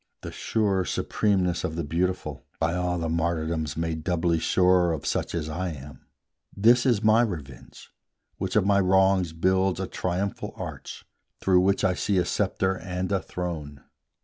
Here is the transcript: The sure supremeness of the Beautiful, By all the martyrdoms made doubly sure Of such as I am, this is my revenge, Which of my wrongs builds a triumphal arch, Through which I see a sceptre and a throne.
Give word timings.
The 0.23 0.31
sure 0.31 0.83
supremeness 0.83 1.63
of 1.63 1.75
the 1.75 1.83
Beautiful, 1.83 2.43
By 2.59 2.73
all 2.73 2.97
the 2.97 3.07
martyrdoms 3.07 3.77
made 3.77 4.03
doubly 4.03 4.39
sure 4.39 4.93
Of 4.93 5.05
such 5.05 5.35
as 5.35 5.47
I 5.47 5.73
am, 5.73 6.07
this 6.57 6.87
is 6.87 7.03
my 7.03 7.21
revenge, 7.21 7.91
Which 8.37 8.55
of 8.55 8.65
my 8.65 8.79
wrongs 8.79 9.31
builds 9.31 9.79
a 9.79 9.85
triumphal 9.85 10.53
arch, 10.55 11.05
Through 11.39 11.59
which 11.59 11.83
I 11.83 11.93
see 11.93 12.17
a 12.17 12.25
sceptre 12.25 12.79
and 12.79 13.11
a 13.11 13.21
throne. 13.21 13.83